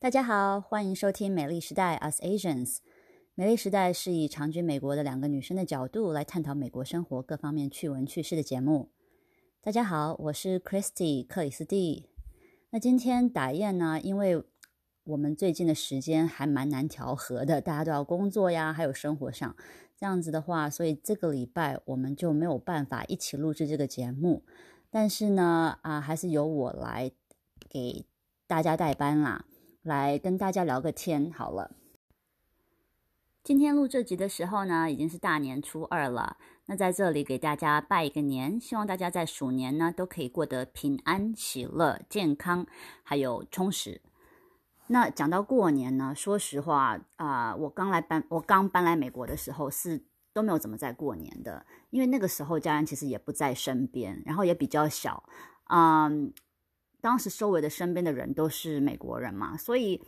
[0.00, 2.78] 大家好，欢迎收听《美丽时代》Us Asians。
[3.34, 8.92] 美丽时代是以长居美国的两个女生的角度来探讨美国生活各方面趣闻趣事的节目。
[9.60, 12.08] 大家好，我是 Christy 克里斯蒂。
[12.70, 14.00] 那今天打雁呢？
[14.02, 14.42] 因为
[15.04, 19.54] 我们最近的时间还蛮难调和的，大家都要工作呀，还有生活上
[19.98, 24.46] 这样子的话，所以这个礼拜我们就没有办法一起录制这个节目。
[24.88, 27.12] 但是呢，啊，还是由我来
[27.68, 28.06] 给
[28.46, 29.44] 大家代班啦。
[29.82, 31.70] 来跟大家聊个天好了。
[33.42, 36.36] 今天录这集的时候呢，已经是大年初二了。
[36.66, 42.66] 那在这里给大家拜一个年，希望大家在鼠年呢都可以过得平安、喜乐、健康，
[43.02, 44.02] 还有充实。
[44.88, 55.24] 那讲到过年呢，说实话啊，我刚来搬，我刚搬来美国的时候是都没有怎么在过年的，因为那个时候家人其实也不在身边，然后也比较小，
[55.70, 56.34] 嗯。
[57.00, 60.02] 当时周围的身边的人都是美国人嘛，所以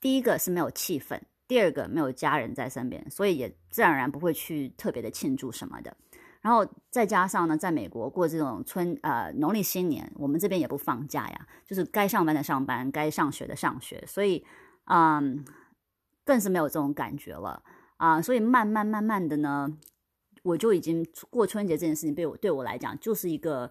[0.00, 5.96] 第一个是没有气氛，第二个没有家人在身边，所以也自然而然不会去特别的庆祝什么的。
[6.40, 14.44] 然后再加上呢，在美国过这种春呃农历新年，我们这边也不放假呀，就是该上班的上班，该上学的上学，所以
[14.86, 15.44] 嗯，
[16.24, 17.62] 更是没有这种感觉了
[17.98, 18.22] 啊。
[18.22, 19.76] 所以慢慢慢慢的呢，
[20.42, 23.70] 我就已经过春节这件事情，对我对我来讲就是一个。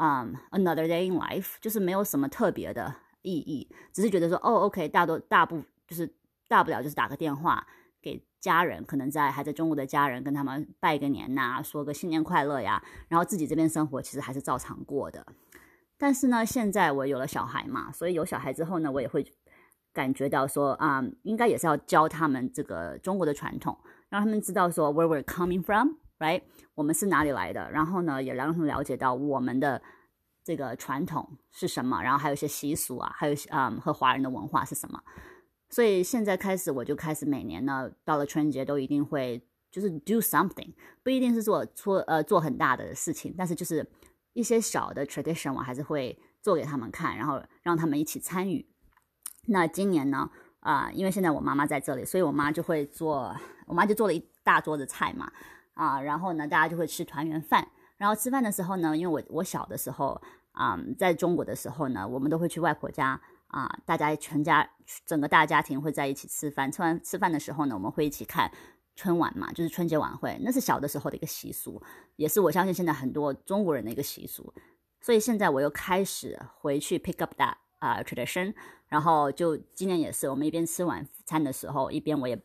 [0.00, 6.08] 嗯，another day in life，就是没有什么特别的意义，只是觉得说，哦，OK，大多大部就是
[6.46, 7.66] 大不了就是打个电话
[8.00, 15.26] 给家人，可能在还在中国的家人，跟他们拜个年呐，说个新年快乐呀，然后自己这边生活其实还是照常过的。
[15.96, 19.26] 但是呢，现在我有了小孩嘛，所以有小孩之后呢，我也会
[19.92, 23.76] 感觉到说，啊，应该也是要教他们这个中国的传统，
[24.08, 25.94] 让他们知道说 where we're coming from。
[26.18, 26.42] Right，
[26.74, 27.70] 我们是哪里来的？
[27.70, 29.80] 然后呢，也让他们了解到我们的
[30.42, 35.00] 这个传统是什么，然后还有一些习俗啊，还有嗯和华人的文化是什么。
[35.70, 43.88] 所以现在开始，我就开始每年呢，到了春节都一定会就是 do something，不一定是做做呃做很大的事情，但是就是
[44.32, 48.68] 一些小的 tradition，我还是会做给他们看，然后让他们一起参与。
[49.46, 50.28] 那今年呢，
[50.60, 55.30] 啊，因为现在我妈妈在这里，所以我妈就会做，我妈就做了一大桌子菜嘛。
[55.78, 57.66] 啊，然后呢，大家就会吃团圆饭。
[57.96, 64.68] 然后吃饭的时候呢，因为我我小的时候啊，在中国的时候呢，我们都会去外婆家啊，大家全家
[65.06, 66.70] 整个大家庭会在一起吃饭。
[66.70, 68.50] 吃完吃饭的时候呢，我们会一起看
[68.96, 70.36] 春晚嘛，就是春节晚会。
[70.42, 71.80] 那是小的时候的一个习俗，
[72.16, 74.52] 也是我相信现在很多中国人的一个习俗。
[75.00, 78.52] 所以现在我又开始回去 pick up that 啊 tradition。
[78.88, 82.36] 然后就今年也是，我们一边吃晚餐的时候，一边我也。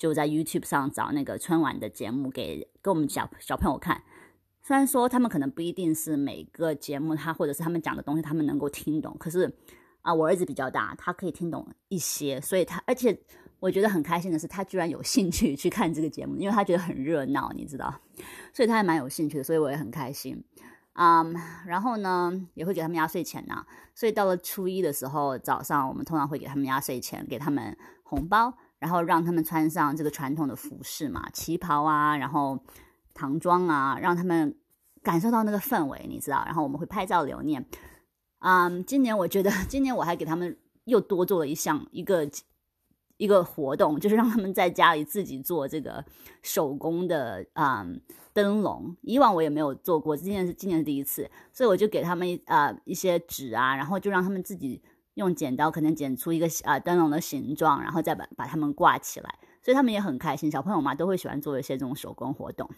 [0.00, 4.02] 就在 YouTube 上找那个春晚的节目给给我们小小朋友看，
[4.62, 9.54] 虽然说他们可能不一定是每个节目他或者是他们讲的东西他们能够听懂，可是
[10.00, 13.14] 啊，我儿子比较大，他可以听懂一些，所以他而且
[13.58, 17.94] 我觉得很开心的是，他居然有兴趣去看这个节目，因为他觉得很热闹，你知道，
[18.54, 20.42] 所以他还蛮有兴趣的，所以我也很开心
[20.94, 21.22] 啊。
[21.66, 28.56] 然后呢，也会给他们压岁钱呐，所以到了初一的时候早上，我们通常会给他们压岁钱，给他们红包。
[28.80, 32.58] 然后让他们穿上这个传统的服饰嘛，旗袍啊，然后
[33.12, 34.56] 唐装啊，让他们
[35.02, 36.42] 感受到那个氛围，你知道。
[36.46, 37.64] 然后我们会拍照留念。
[38.38, 42.26] 嗯，今年我觉得，今年我还给他们又多做了一项一个
[43.18, 46.02] 一个活动，就是让他们在家里自己做这个
[46.40, 48.00] 手工的嗯
[48.32, 48.96] 灯笼。
[49.02, 54.82] 以往我也没有做过，今年是今年是第一次，所以我就给他们啊一些纸啊，然后就让他们自己。
[55.14, 60.50] 用剪刀可能剪出一个啊灯笼的形状，然后再把把它们挂起来，所以他们也很开心。
[60.50, 62.68] 小朋友嘛都会喜欢做一些这种手工活动，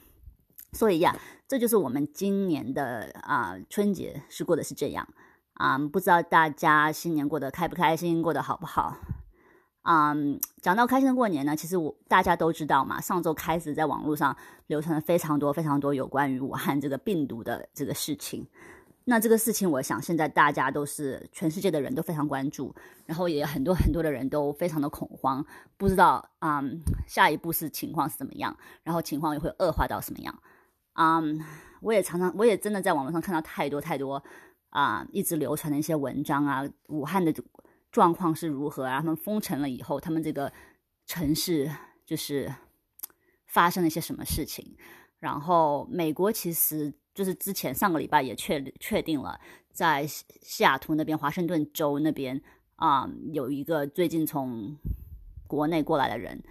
[0.72, 1.16] 所以呀，
[1.46, 5.06] 这就是我们今年的啊春节是过的是这样
[5.54, 8.96] 啊，不知道大家新年过得开不开心，过得好不好？
[9.84, 14.36] 嗯，讲到开心的过年呢，其实我大家都知道嘛，上周开始在网络上
[14.68, 18.46] 流传了非常多非常多有关于武汉这个病毒的这个事情。
[19.04, 22.72] 那这个事情，我想现在大家都是全世界的人都非常关注，
[23.04, 25.44] 然后也有很多很多的人都非常的恐慌，
[25.76, 26.62] 不知道啊
[27.06, 30.42] 下一步是情况是怎么样，然后情况又会恶化到什么样
[30.92, 31.20] 啊？
[31.80, 34.22] 我也常常，我也真的在网络上看到太多太多
[34.70, 37.34] 啊，一直流传的一些文章啊，武汉的
[37.90, 39.00] 状况是如何啊？
[39.00, 40.52] 他们封城了以后，他们这个
[41.06, 41.68] 城市
[42.06, 42.54] 就是
[43.46, 44.76] 发生了一些什么事情？
[45.18, 46.94] 然后美国其实。
[47.14, 49.38] 就是之前上个礼拜也确确定了，
[49.72, 52.40] 在西雅图那边、华盛顿州那边
[52.76, 54.76] 啊，有一个最近从
[55.46, 56.42] 国内过来的人，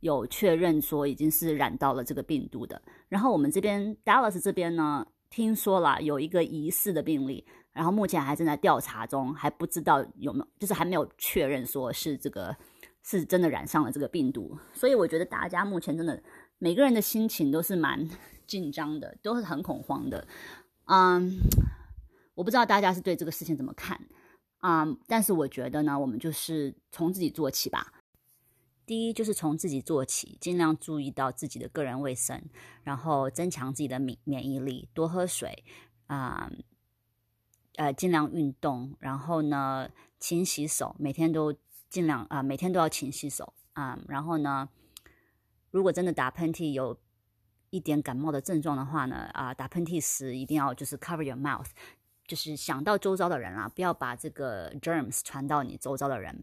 [0.00, 2.80] 有确认说已经是染到了这个病毒的。
[3.08, 12.56] 然后我们这边 Dallas 这边呢，听说了有一个疑似的病例，然后目前还正在调查中，还不知道有没有，就是还没有确认说是这个
[13.02, 14.56] 是真的染上了这个病毒。
[14.72, 16.22] 所以我觉得大家目前真的
[16.58, 18.08] 每个人的心情都是蛮
[18.46, 20.26] 紧张的，都是很恐慌的。
[20.84, 21.38] 嗯，
[22.34, 24.00] 我不知道大家是对这个事情怎么看
[24.58, 24.86] 啊？
[25.06, 27.92] 但是我觉得呢，我们就是从自己做起吧。
[28.86, 32.40] 第一就是从自己做起，尽量注意到自己的个人卫生，
[32.84, 35.64] 然后增强自己的免免疫力，多喝水
[36.06, 36.50] 啊。
[37.74, 41.54] 呃，尽量运动，然后呢，勤洗手，每天都
[41.90, 43.98] 尽量啊，每天都要勤洗手啊。
[44.08, 44.70] 然后呢，
[45.70, 46.98] 如果真的打喷嚏有
[47.76, 51.68] 一点感冒的症状的话呢，啊，打喷嚏时一定要就是 cover your mouth，
[52.26, 56.42] 就是想到周遭的人啊，不要把这个 germs 传到你周遭的人。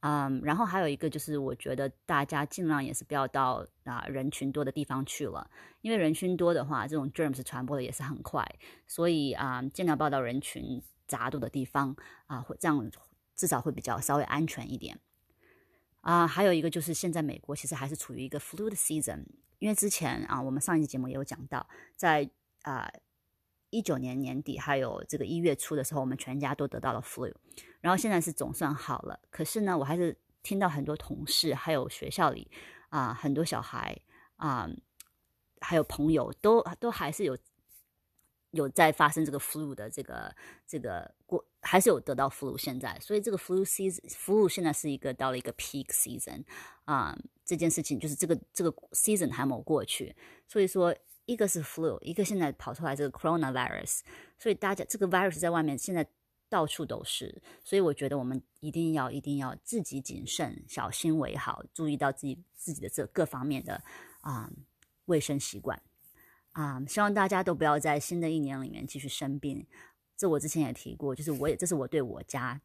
[0.00, 5.50] 嗯，然后还有一个就是，我觉得大家尽量也是不要到啊人群多的地方去了，
[5.80, 8.44] 因为人群多的话，这种 germs 传播的也是很快，
[8.86, 11.96] 所以啊，尽量不要到人群杂多的地方
[12.26, 12.90] 啊，会这样
[13.34, 14.98] 至少会比较稍微安全一点。
[16.02, 19.24] 啊，还有一个就是现在美国其实还是处于一个 flu 的 season，
[19.58, 21.66] 因为之前啊，我们上一期节目也有讲到，
[21.96, 22.30] 在
[22.62, 22.90] 啊。
[23.70, 27.34] 一九年年底还有这个一月初的时候，我们全家都得到了 flu，
[27.80, 29.18] 然后现在是总算好了。
[29.30, 32.48] 可是呢，我还是听到很多同事还有学校里
[32.90, 34.00] 啊，很多小孩
[34.36, 34.70] 啊，
[35.60, 37.36] 还有朋友都都还是有
[38.54, 40.34] 有在发生这个 flu 的这个
[40.66, 42.56] 这个过，还是有得到 flu。
[42.56, 46.44] 现在，所以这个 flu season，flu 现在是一个到了一个 peak season
[46.84, 50.16] 啊，这件事情就是这个这个 season 还没有过去，
[50.48, 50.94] 所以说。
[51.26, 54.00] 一个是 flu，一个现在跑出来这个 coronavirus，
[54.38, 56.06] 所以大家这个 virus 在外面现在
[56.50, 63.82] 到处都是，所以我觉得我们一定要一定要自己谨慎，小心为好，注意到自己自己的这各方面的
[64.20, 64.50] 啊
[65.06, 65.82] 卫生习惯
[66.54, 69.64] 啊，希望大家都不要在新的一年里面继续生病。
[70.16, 72.60] 这我之前也提过，就是我也这是我对我家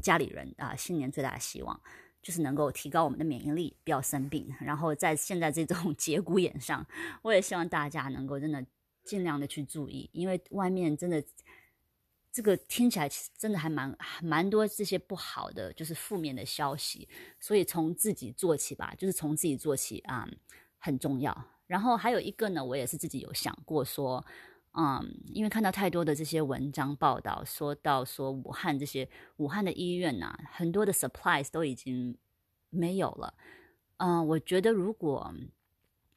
[0.00, 1.78] 家里人啊新年最大的希望。
[2.22, 4.52] 就是能够提高我们的免疫力，不要生病。
[4.60, 6.84] 然后在现在这种 节骨眼上，
[7.22, 8.66] 我也希望大家能够真的
[9.04, 11.22] 尽量的去注意，因为外面真的
[12.32, 17.08] 这个听起来其实真的还蛮蛮多这些不好的，就是负面的消息。
[17.38, 20.28] 所以从自己做起吧，就是从自己做起啊，
[20.78, 21.55] 很重要。
[21.66, 24.24] 然后还有一个呢，我也是自己有想过说。
[24.78, 25.02] 嗯，
[25.32, 29.08] 因为看到太多的这些文章报道，说到说武汉这些
[29.38, 32.18] 武汉的医院呐，很多的 supplies 都已经
[32.68, 33.32] 没有了。
[33.96, 35.32] 嗯，我觉得如果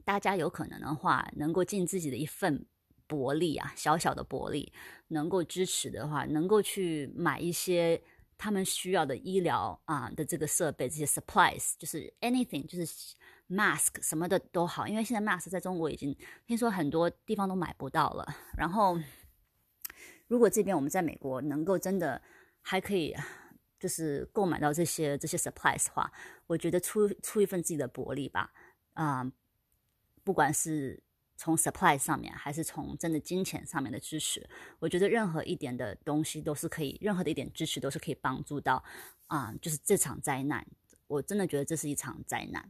[0.03, 2.65] 大家有可能的话，能够尽自己的一份
[3.07, 4.73] 薄力啊，小小的薄力，
[5.07, 8.03] 能够支持的话，能够去买一些
[8.37, 13.15] 他们需要的医疗啊的这个设备，这些 supplies，就是 anything，就是。
[13.49, 16.15] Mask 什么的都好，因为现在 mask 在中国已经
[16.45, 18.25] 听说很多地方都买不到了。
[18.55, 18.99] 然后，
[20.27, 22.21] 如果这边我们在美国能够真的
[22.61, 23.15] 还可以，
[23.79, 26.11] 就是购买到这些这些 supplies 的话，
[26.45, 28.53] 我觉得出出一份自己的薄力吧，
[28.93, 29.31] 啊，
[30.23, 31.01] 不管是
[31.35, 34.47] 从 supply 上面，还是从真的金钱上面的支持，
[34.77, 38.83] 我觉得任何一点的东西都是可以，任何的一点支持都是可以帮助到
[39.27, 40.67] 啊，就是这场灾难，
[41.07, 42.69] 我真的觉得这是一场灾难。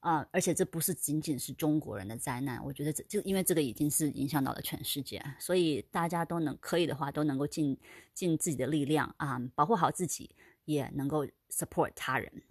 [0.00, 7.78] 啊，而且这不是仅仅是中国人的灾难，我觉得这就因为这个已经是影响到了全世界，所以大家都能可以的话，都能够尽
[8.14, 12.42] 尽自己的力量啊，保护好自己，也能够 support 他人。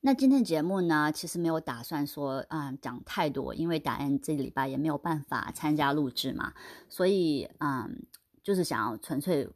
[0.00, 6.54] 那今天节目呢，其实没有打算说啊讲太多，因为达恩这礼拜也没有办法参加录制嘛，
[6.88, 8.04] 所以嗯，
[8.42, 9.48] 就是想要纯粹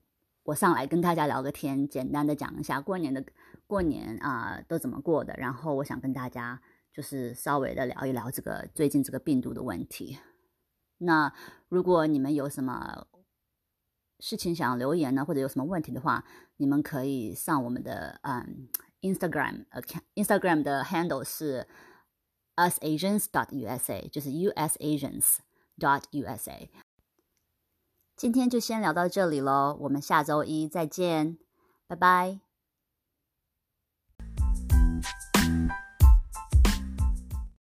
[0.47, 3.23] 我上来跟大家聊个天，简单的讲一下过年的。
[3.67, 5.35] 过年啊，都怎么过的？
[5.37, 6.63] 然后我想跟大家
[6.93, 10.21] 就是稍微的聊一聊这个最近这个病毒的问题。
[10.99, 11.33] 那
[11.69, 13.09] 如果你们有什么
[14.21, 16.25] 事情想要留言呢，或者有什么问题的话，
[16.59, 18.69] 你们可以上我们的嗯
[19.01, 21.67] Instagram，Instagram 的 handle 是
[22.55, 26.69] usasians.USA，就是 USasians.USA。
[28.17, 31.37] 今天就先聊到这里喽，我们下周一再见，
[31.87, 32.46] 拜拜。